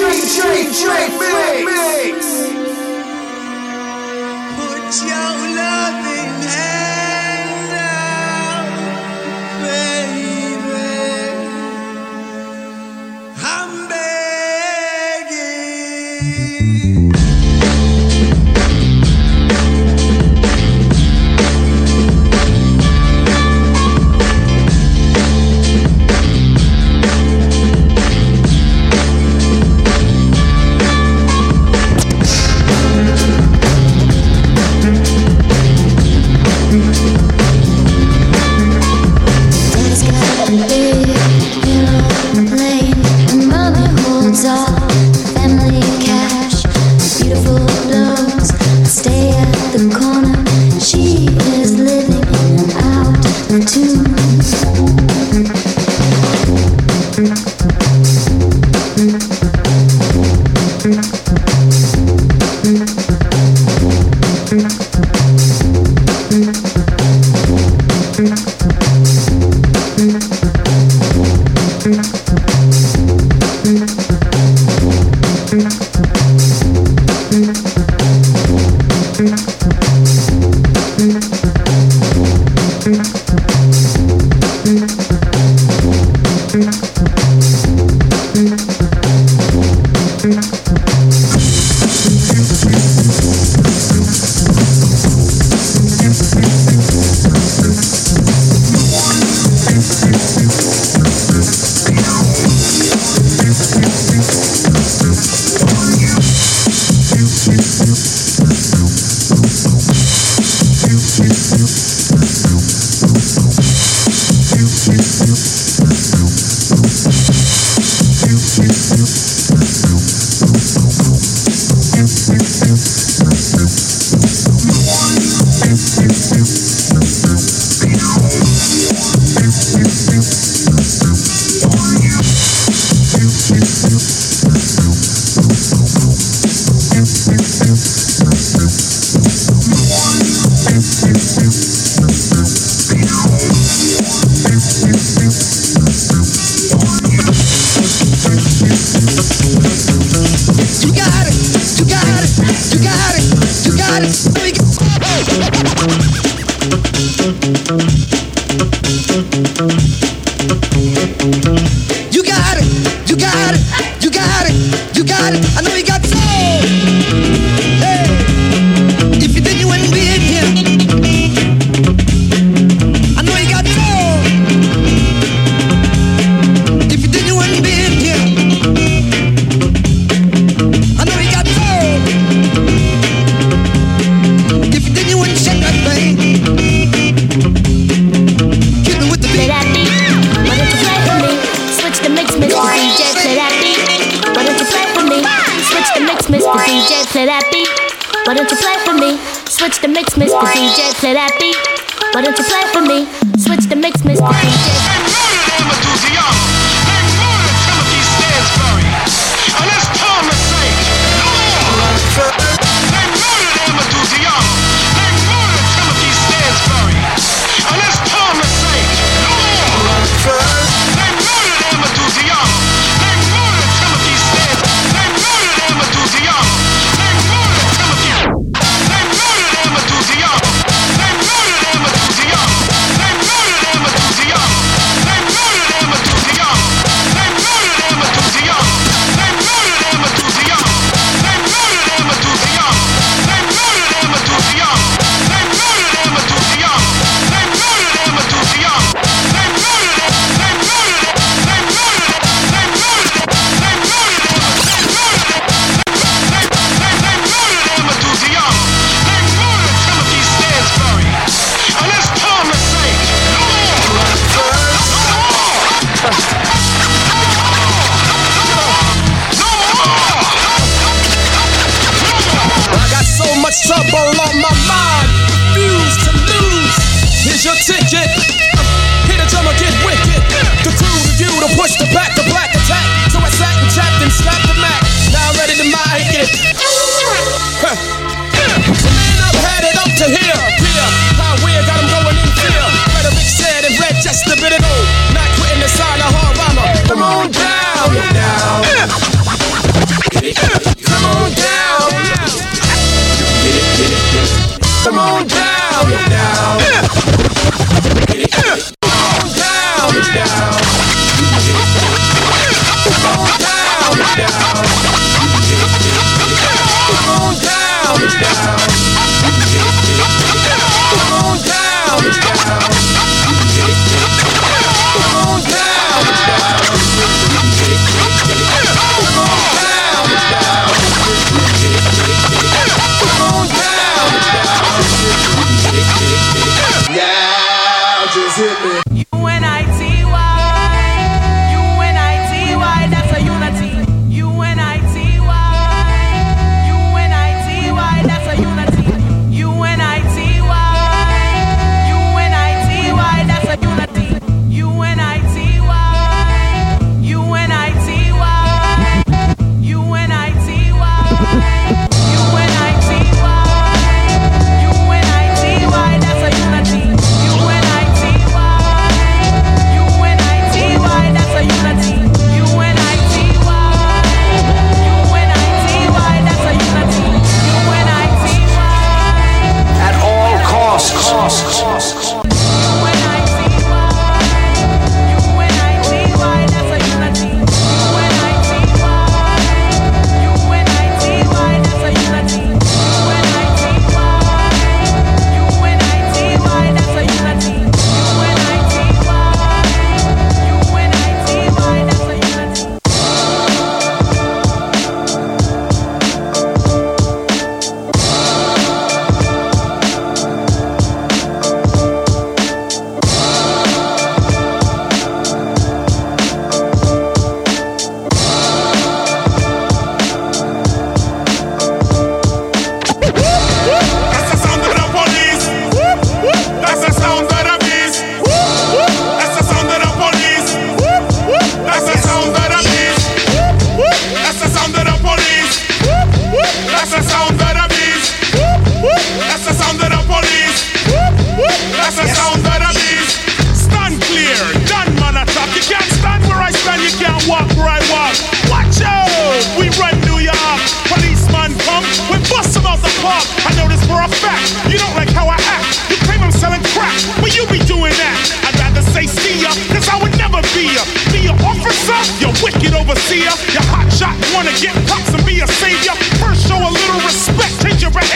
They 0.00 0.20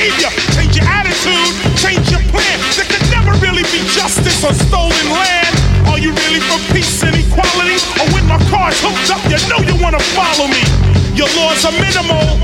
behavior, 0.03 0.31
change 0.59 0.75
your 0.75 0.89
attitude, 0.91 1.55
change 1.79 2.11
your 2.11 2.23
plan. 2.35 2.59
There 2.75 2.89
could 2.91 3.07
never 3.15 3.39
really 3.39 3.63
be 3.71 3.79
justice 3.95 4.43
on 4.43 4.55
stolen 4.55 5.07
land. 5.15 5.55
Are 5.87 5.99
you 5.99 6.11
really 6.27 6.43
for 6.51 6.59
peace 6.75 7.03
and 7.07 7.15
equality? 7.15 7.79
Or 8.03 8.07
when 8.11 8.27
my 8.27 8.39
car's 8.51 8.79
hooked 8.83 9.11
up, 9.15 9.23
you 9.31 9.39
know 9.47 9.63
you 9.63 9.79
wanna 9.79 10.03
follow 10.19 10.51
me. 10.51 10.63
Your 11.15 11.31
laws 11.39 11.63
are 11.63 11.77
minimal, 11.79 12.35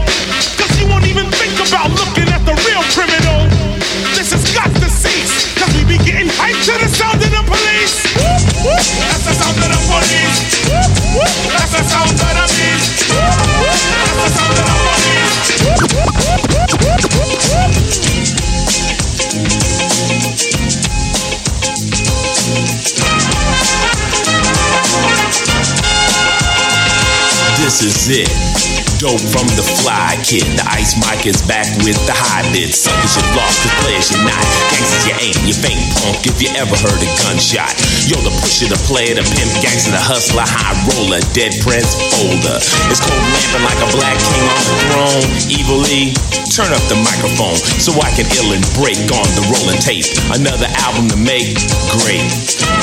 Dope 28.99 29.23
from 29.31 29.47
the 29.55 29.62
fly 29.62 30.19
kid. 30.26 30.43
The 30.59 30.67
ice 30.75 30.99
mic 30.99 31.23
is 31.23 31.38
back 31.47 31.71
with 31.87 31.95
the 32.11 32.14
high 32.19 32.43
bid. 32.50 32.75
Suckers 32.75 33.14
you 33.14 33.23
lost, 33.38 33.62
cause 33.62 33.75
players 33.87 34.11
you're 34.11 34.26
not. 34.26 34.43
Gangsters 34.75 35.07
you 35.07 35.14
ain't, 35.23 35.38
you 35.47 35.55
faint 35.55 35.78
punk 36.02 36.26
if 36.26 36.43
you 36.43 36.50
ever 36.59 36.75
heard 36.75 36.99
a 36.99 37.11
gunshot. 37.23 37.78
Yo, 38.11 38.19
the 38.26 38.35
pusher, 38.43 38.67
the 38.67 38.81
player, 38.90 39.14
the 39.14 39.23
pimp, 39.23 39.55
gangster, 39.62 39.95
the 39.95 40.02
hustler, 40.02 40.43
high 40.43 40.75
roller, 40.90 41.23
dead 41.31 41.55
prince 41.62 41.95
folder. 42.11 42.59
It's 42.90 42.99
cold 42.99 43.23
lamping 43.23 43.62
like 43.62 43.78
a 43.87 43.88
black 43.95 44.19
king 44.19 44.45
on 44.50 44.62
the 44.67 44.76
throne. 44.90 45.26
Evilly, 45.47 46.05
turn 46.50 46.75
up 46.75 46.83
the 46.90 46.99
microphone 46.99 47.55
so 47.78 47.95
I 48.02 48.11
can 48.19 48.26
ill 48.35 48.50
and 48.50 48.67
break 48.75 48.99
on 49.14 49.28
the 49.38 49.47
rolling 49.47 49.78
tape. 49.78 50.11
Another 50.35 50.67
album 50.83 51.07
to 51.14 51.19
make, 51.23 51.55
great. 52.02 52.26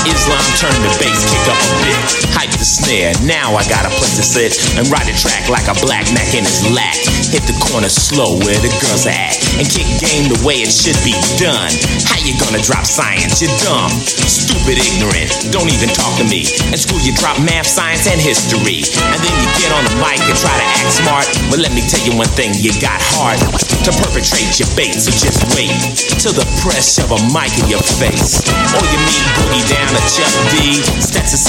Islam 0.08 0.46
turn 0.56 0.76
the 0.80 0.96
bass, 0.96 1.28
kick 1.28 1.44
up 1.52 1.60
a 1.60 1.72
bit, 1.84 2.00
hype 2.32 2.56
the 2.56 2.64
snare. 2.64 3.12
Now 3.28 3.60
I 3.60 3.68
got 3.68 3.84
a 3.84 3.92
place 3.92 4.16
to 4.16 4.24
sit 4.24 4.56
and 4.80 4.88
ride 4.88 5.12
a 5.12 5.16
track 5.20 5.52
like 5.52 5.68
a 5.68 5.76
black 5.84 6.05
Mac 6.14 6.34
in 6.36 6.44
his 6.44 6.68
lap. 6.74 6.98
Hit 7.32 7.48
the 7.48 7.58
corner 7.72 7.90
slow 7.90 8.38
where 8.44 8.60
the 8.60 8.70
girls 8.84 9.08
are 9.08 9.16
at. 9.16 9.38
And 9.58 9.66
kick 9.66 9.88
game 10.04 10.28
the 10.28 10.40
way 10.44 10.62
it 10.62 10.70
should 10.70 10.98
be 11.02 11.16
done. 11.40 11.72
How 12.06 12.20
you 12.22 12.36
gonna 12.38 12.62
drop 12.62 12.84
science? 12.84 13.40
You're 13.42 13.54
dumb. 13.64 13.90
Stupid, 14.28 14.78
ignorant. 14.78 15.32
Don't 15.56 15.72
even 15.72 15.90
talk 15.96 16.14
to 16.20 16.26
me. 16.28 16.44
At 16.74 16.82
school 16.84 17.00
you 17.02 17.16
drop 17.16 17.40
math, 17.42 17.70
science, 17.70 18.06
and 18.06 18.20
history. 18.20 18.84
And 18.84 19.20
then 19.24 19.36
you 19.40 19.48
get 19.58 19.72
on 19.72 19.88
the 19.88 19.96
mic 20.04 20.20
and 20.20 20.38
try 20.38 20.52
to 20.52 20.68
act 20.68 20.92
smart. 20.92 21.26
But 21.48 21.64
let 21.64 21.72
me 21.72 21.82
tell 21.88 22.04
you 22.04 22.12
one 22.20 22.30
thing, 22.36 22.52
you 22.60 22.76
got 22.84 23.00
heart 23.16 23.40
to 23.88 23.92
perpetrate 24.04 24.60
your 24.60 24.68
bait. 24.76 25.00
So 25.00 25.16
just 25.16 25.40
wait 25.56 25.72
till 26.20 26.36
the 26.36 26.46
press 26.60 27.00
shove 27.00 27.16
a 27.16 27.20
mic 27.32 27.56
in 27.62 27.72
your 27.72 27.84
face. 28.02 28.44
Or 28.76 28.84
you 28.92 29.00
meet 29.08 29.26
Boogie 29.40 29.66
down 29.72 29.92
at 29.96 30.06
Chuck 30.12 30.34
D, 30.52 30.84
Stetson 31.00 31.46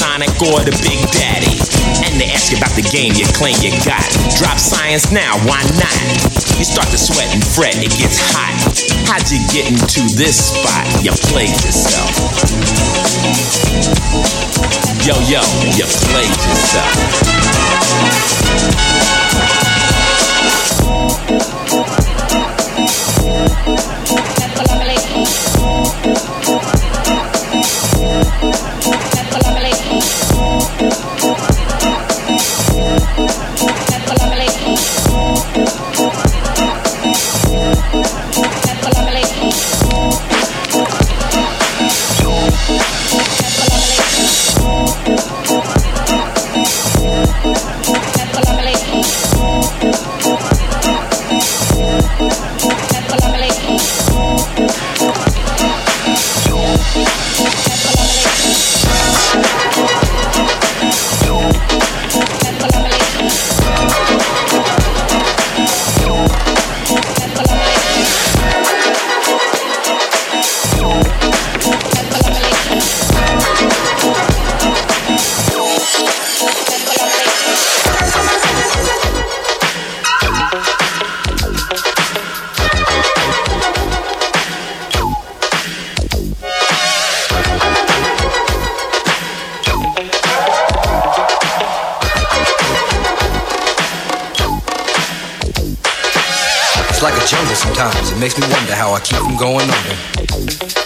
or 0.46 0.62
the 0.62 0.76
Big 0.86 1.02
Daddy. 1.10 1.58
And 2.06 2.14
they 2.20 2.30
ask 2.30 2.54
you 2.54 2.58
about 2.62 2.76
the 2.78 2.86
game 2.94 3.16
you 3.18 3.26
claim 3.34 3.58
you 3.58 3.74
got. 3.82 4.06
Drop 4.38 4.45
science 4.54 5.10
now, 5.10 5.34
why 5.42 5.58
not? 5.74 5.98
You 6.54 6.64
start 6.64 6.86
to 6.94 6.98
sweat 6.98 7.34
and 7.34 7.42
fret, 7.42 7.74
it 7.82 7.90
gets 7.98 8.22
hot. 8.30 8.54
How'd 9.10 9.26
you 9.26 9.42
get 9.50 9.66
into 9.66 10.06
this 10.14 10.54
spot? 10.54 10.86
You 11.02 11.10
played 11.26 11.50
yourself. 11.66 12.14
Yo, 15.02 15.18
yo, 15.26 15.42
you 15.74 15.84
played 16.06 16.36
It's 21.28 22.05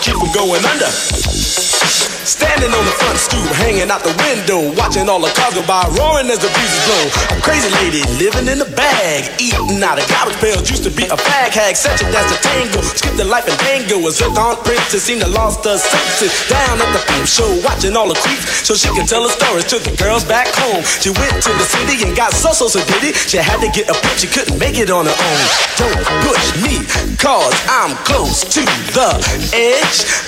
keep 0.00 0.14
from 0.16 0.32
going 0.32 0.64
under. 0.64 1.87
Standing 2.28 2.68
on 2.76 2.84
the 2.84 2.92
front 2.92 3.16
stoop, 3.16 3.48
hanging 3.56 3.88
out 3.88 4.04
the 4.04 4.12
window, 4.28 4.68
watching 4.76 5.08
all 5.08 5.16
the 5.16 5.32
cars 5.32 5.56
go 5.56 5.64
by, 5.64 5.80
roaring 5.96 6.28
as 6.28 6.36
the 6.36 6.52
breezes 6.52 6.84
blow. 6.84 7.04
A 7.32 7.40
crazy 7.40 7.72
lady 7.80 8.04
living 8.20 8.52
in 8.52 8.60
a 8.60 8.68
bag, 8.68 9.32
eating 9.40 9.80
out 9.80 9.96
of 9.96 10.04
garbage 10.12 10.36
pails. 10.36 10.68
Used 10.68 10.84
to 10.84 10.92
be 10.92 11.08
a 11.08 11.16
fag 11.16 11.56
hag, 11.56 11.72
such 11.72 12.04
a 12.04 12.06
dance 12.12 12.28
to 12.28 12.36
tango. 12.44 12.84
Skipped 12.84 13.16
the 13.16 13.24
life 13.24 13.48
and 13.48 13.56
tango, 13.64 13.96
was 13.96 14.20
hooked 14.20 14.36
on 14.36 14.60
princess, 14.60 15.08
seemed 15.08 15.24
to 15.24 15.30
lost 15.32 15.64
her 15.64 15.80
senses. 15.80 16.28
Down 16.52 16.76
at 16.76 16.92
the 16.92 17.00
peep 17.08 17.24
show, 17.24 17.48
watching 17.64 17.96
all 17.96 18.12
the 18.12 18.18
creeps, 18.20 18.44
so 18.60 18.76
she 18.76 18.92
could 18.92 19.08
tell 19.08 19.24
her 19.24 19.32
stories 19.32 19.64
to 19.72 19.80
the 19.80 19.96
girls 19.96 20.20
back 20.28 20.52
home. 20.52 20.84
She 20.84 21.08
went 21.08 21.32
to 21.32 21.50
the 21.56 21.64
city 21.64 22.04
and 22.04 22.12
got 22.12 22.36
so 22.36 22.52
so 22.52 22.68
so 22.68 22.84
did 22.92 23.08
it. 23.08 23.16
She 23.16 23.40
had 23.40 23.56
to 23.64 23.72
get 23.72 23.88
a 23.88 23.96
pimp, 23.96 24.20
she 24.20 24.28
couldn't 24.28 24.60
make 24.60 24.76
it 24.76 24.92
on 24.92 25.08
her 25.08 25.16
own. 25.16 25.44
Don't 25.80 26.04
push 26.28 26.44
me, 26.60 26.84
cause 27.16 27.56
I'm 27.72 27.96
close 28.04 28.44
to 28.52 28.60
the 28.92 29.16
edge. 29.56 30.27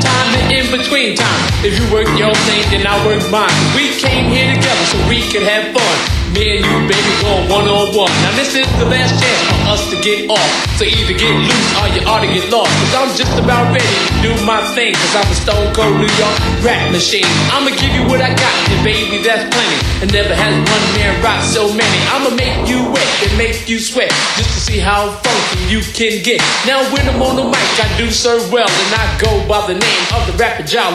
The 0.00 0.08
and 0.08 0.52
in 0.52 0.70
between 0.70 1.16
time, 1.16 1.50
if 1.64 1.78
you 1.78 1.84
work 1.92 2.08
your 2.18 2.34
thing, 2.46 2.62
then 2.70 2.86
I 2.86 2.94
work 3.06 3.22
mine. 3.30 3.50
We 3.76 3.90
came 3.98 4.30
here 4.30 4.54
together 4.54 4.84
so 4.86 5.08
we 5.08 5.20
could 5.30 5.42
have 5.42 5.74
fun. 5.74 6.13
Me 6.32 6.56
and 6.56 6.64
you, 6.64 6.76
baby, 6.88 7.12
going 7.20 7.46
one 7.52 7.68
on 7.68 7.92
one. 7.92 8.12
Now 8.24 8.32
this 8.34 8.56
is 8.56 8.66
the 8.80 8.88
last 8.88 9.12
chance 9.20 9.40
for 9.44 9.60
us 9.68 9.82
to 9.92 9.96
get 10.00 10.30
off. 10.30 10.50
So 10.80 10.88
either 10.88 11.12
get 11.12 11.30
loose 11.30 11.70
or 11.76 11.86
you 11.92 12.00
ought 12.08 12.24
to 12.24 12.30
get 12.30 12.48
lost. 12.48 12.72
Cause 12.80 12.94
I'm 12.96 13.12
just 13.12 13.34
about 13.38 13.68
ready 13.70 13.84
to 13.84 14.14
do 14.24 14.32
my 14.48 14.64
thing. 14.72 14.94
Cause 14.94 15.14
I'm 15.14 15.28
a 15.28 15.36
stone 15.36 15.68
cold 15.76 16.00
New 16.00 16.10
York 16.16 16.36
rap 16.64 16.90
machine. 16.90 17.28
I'ma 17.52 17.76
give 17.76 17.92
you 17.92 18.08
what 18.08 18.24
I 18.24 18.32
got, 18.32 18.54
and 18.72 18.80
baby, 18.82 19.20
that's 19.20 19.44
plenty. 19.52 19.78
And 20.00 20.08
never 20.10 20.34
has 20.34 20.54
one 20.56 20.86
man 20.96 21.12
rock 21.20 21.44
so 21.44 21.68
many. 21.68 21.98
I'ma 22.10 22.32
make 22.32 22.66
you 22.66 22.80
wet 22.88 23.10
and 23.22 23.32
make 23.36 23.68
you 23.68 23.78
sweat. 23.78 24.10
Just 24.40 24.50
to 24.56 24.60
see 24.64 24.78
how 24.80 25.20
funky 25.20 25.60
you 25.68 25.84
can 25.92 26.24
get. 26.24 26.40
Now 26.64 26.80
when 26.90 27.04
I'm 27.04 27.20
on 27.20 27.36
the 27.36 27.44
mic, 27.44 27.68
I 27.78 27.86
do 28.00 28.10
serve 28.10 28.50
well. 28.50 28.66
And 28.66 28.90
I 28.96 29.04
go 29.20 29.30
by 29.46 29.66
the 29.68 29.76
name 29.76 30.04
of 30.16 30.24
the 30.26 30.34
rapper 30.40 30.64
Ja 30.64 30.90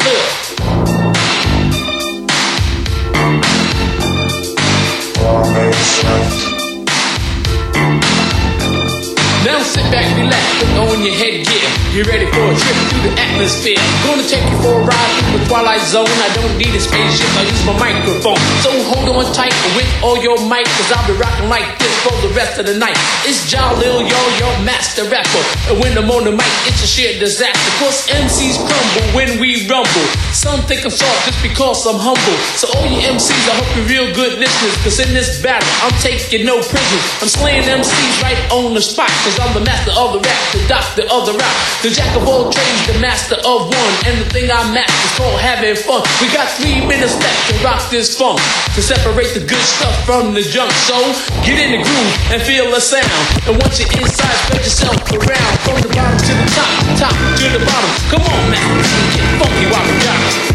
Now 5.60 5.72
sit 9.62 9.84
back, 9.92 10.08
relax, 10.18 10.60
put 10.60 10.70
on 10.78 11.04
your 11.04 11.16
headgear. 11.16 11.49
You're 11.90 12.06
ready 12.06 12.30
for 12.30 12.46
a 12.46 12.54
trip 12.54 12.78
through 12.94 13.10
the 13.10 13.14
atmosphere. 13.18 13.82
Gonna 14.06 14.22
take 14.22 14.46
you 14.46 14.58
for 14.62 14.78
a 14.78 14.86
ride 14.86 15.12
through 15.26 15.42
the 15.42 15.46
twilight 15.50 15.82
zone. 15.90 16.06
I 16.06 16.30
don't 16.38 16.54
need 16.54 16.70
a 16.78 16.80
spaceship, 16.80 17.26
I 17.34 17.50
use 17.50 17.66
my 17.66 17.74
microphone. 17.82 18.38
So 18.62 18.70
hold 18.94 19.10
on 19.10 19.26
tight 19.34 19.58
with 19.74 19.90
all 20.06 20.22
your 20.22 20.38
might, 20.46 20.70
cause 20.78 20.94
I'll 20.94 21.02
be 21.10 21.18
rocking 21.18 21.50
like 21.50 21.66
this 21.82 21.90
for 22.06 22.14
the 22.22 22.30
rest 22.38 22.62
of 22.62 22.70
the 22.70 22.78
night. 22.78 22.94
It's 23.26 23.50
John 23.50 23.74
Lil, 23.82 24.06
yo, 24.06 24.22
your 24.38 24.54
master 24.62 25.02
rapper. 25.10 25.42
And 25.66 25.82
when 25.82 25.98
I'm 25.98 26.06
on 26.14 26.30
the 26.30 26.32
mic, 26.38 26.54
it's 26.70 26.86
a 26.86 26.86
sheer 26.86 27.18
disaster. 27.18 27.58
Cause 27.82 28.06
MCs 28.06 28.62
crumble 28.62 29.06
when 29.18 29.42
we 29.42 29.66
rumble. 29.66 30.06
Some 30.30 30.62
think 30.70 30.86
I'm 30.86 30.94
soft 30.94 31.26
just 31.26 31.42
because 31.42 31.90
I'm 31.90 31.98
humble. 31.98 32.38
So 32.54 32.70
all 32.78 32.86
you 32.86 33.02
MCs, 33.02 33.50
I 33.50 33.58
hope 33.58 33.70
you're 33.74 33.90
real 33.90 34.08
good 34.14 34.38
listeners. 34.38 34.78
Cause 34.86 35.02
in 35.02 35.10
this 35.18 35.42
battle, 35.42 35.66
I'm 35.82 35.98
taking 35.98 36.46
no 36.46 36.62
prisoners. 36.62 37.06
I'm 37.18 37.34
slaying 37.34 37.66
MCs 37.66 38.22
right 38.22 38.38
on 38.54 38.78
the 38.78 38.82
spot. 38.86 39.10
Cause 39.26 39.42
I'm 39.42 39.58
the 39.58 39.66
master 39.66 39.90
of 39.98 40.14
the 40.14 40.22
rap, 40.22 40.42
the 40.54 40.62
doctor 40.70 41.10
of 41.10 41.26
the 41.26 41.34
rap, 41.34 41.58
the 41.82 41.90
jack 41.90 42.12
of 42.16 42.28
all 42.28 42.52
trades, 42.52 42.88
the 42.92 43.00
master 43.00 43.36
of 43.40 43.72
one. 43.72 43.94
And 44.04 44.20
the 44.20 44.28
thing 44.28 44.52
I 44.52 44.68
master 44.72 44.92
is 44.92 45.14
called 45.16 45.40
having 45.40 45.76
fun. 45.76 46.04
We 46.20 46.28
got 46.36 46.52
three 46.60 46.84
minutes 46.84 47.16
left 47.16 47.40
to 47.50 47.56
rock 47.64 47.90
this 47.90 48.18
funk, 48.18 48.40
to 48.76 48.82
separate 48.82 49.32
the 49.34 49.40
good 49.40 49.64
stuff 49.64 49.96
from 50.06 50.34
the 50.34 50.44
junk. 50.44 50.72
So 50.88 51.00
get 51.48 51.56
in 51.56 51.80
the 51.80 51.82
groove 51.84 52.14
and 52.36 52.42
feel 52.44 52.68
the 52.72 52.84
sound. 52.84 53.08
And 53.48 53.56
once 53.64 53.80
you're 53.80 53.92
inside, 53.96 54.36
spread 54.48 54.64
yourself 54.64 55.00
around 55.16 55.54
from 55.64 55.80
the 55.80 55.92
bottom 55.96 56.20
to 56.20 56.34
the 56.36 56.48
top, 56.52 56.72
top 57.00 57.16
to 57.40 57.46
the 57.48 57.64
bottom. 57.64 57.92
Come 58.12 58.24
on, 58.28 58.44
man, 58.52 58.68
get 59.16 59.28
funky 59.40 59.66
while 59.72 59.86
we 59.88 59.96
got 60.04 60.20
everybody. 60.20 60.49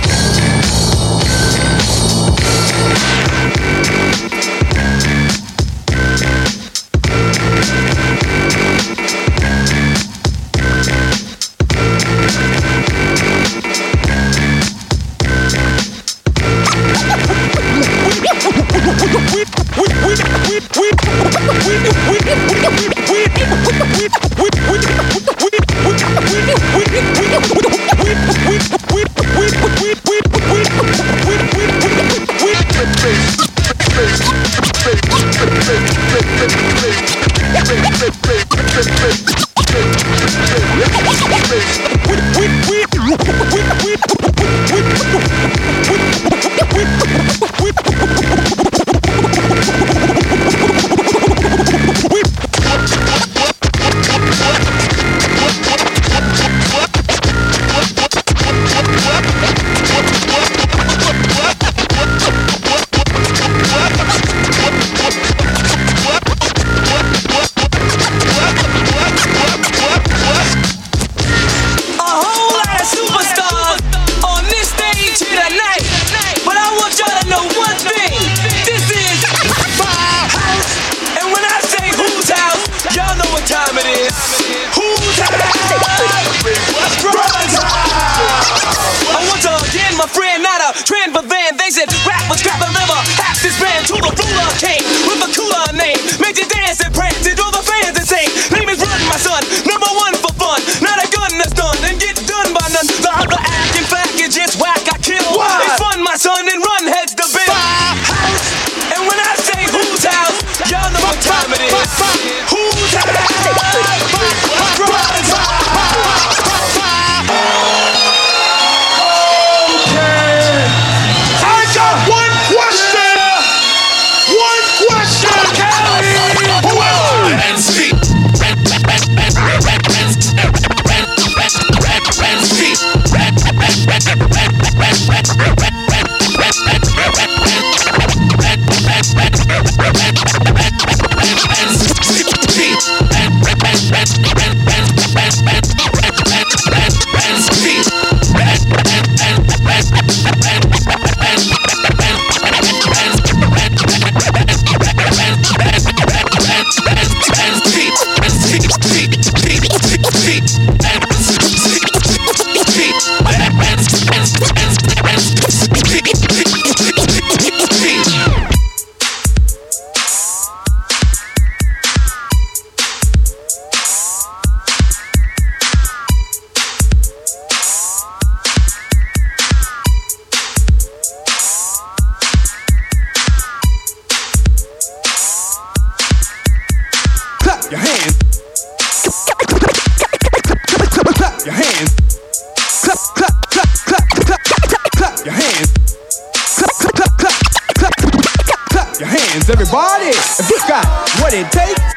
What 201.35 201.47
it 201.47 201.53
takes, 201.53 201.95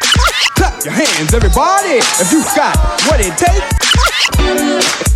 Clap 0.55 0.83
your 0.83 0.93
hands, 0.93 1.33
everybody, 1.33 1.99
if 2.19 2.31
you 2.31 2.43
got 2.55 2.75
what 3.05 3.19
it 3.19 3.37
takes. 3.37 5.06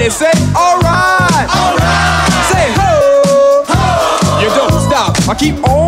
Somebody 0.00 0.10
say, 0.10 0.54
alright, 0.56 1.48
alright. 1.54 2.32
Say 2.50 2.72
ho, 2.72 3.64
ho. 3.68 4.40
You 4.40 4.48
don't 4.48 4.80
stop, 4.80 5.28
I 5.28 5.34
keep 5.34 5.62
on. 5.68 5.79